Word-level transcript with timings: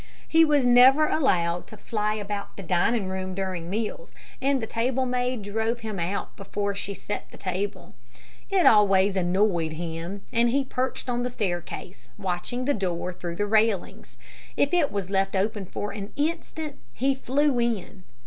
He 0.27 0.43
was 0.43 0.65
never 0.65 1.05
allowed 1.09 1.67
to 1.67 1.77
fly 1.77 2.15
about 2.15 2.57
the 2.57 2.63
dining 2.63 3.07
room 3.07 3.35
during 3.35 3.69
meals, 3.69 4.11
and 4.41 4.59
the 4.59 4.65
table 4.65 5.05
maid 5.05 5.43
drove 5.43 5.81
him 5.81 5.99
out 5.99 6.35
before 6.35 6.73
she 6.73 6.95
set 6.95 7.29
the 7.29 7.37
table. 7.37 7.93
It 8.49 8.65
always 8.65 9.15
annoyed 9.15 9.73
him, 9.73 10.23
and 10.33 10.49
he 10.49 10.63
perched 10.65 11.07
on 11.07 11.21
the 11.21 11.29
staircase, 11.29 12.09
watching 12.17 12.65
the 12.65 12.73
door 12.73 13.13
through 13.13 13.35
the 13.35 13.45
railings. 13.45 14.17
If 14.57 14.73
it 14.73 14.91
was 14.91 15.11
left 15.11 15.35
open 15.35 15.67
for 15.67 15.91
an 15.91 16.11
instant, 16.15 16.79
he 16.93 17.13
flew 17.13 17.59
in. 17.59 18.03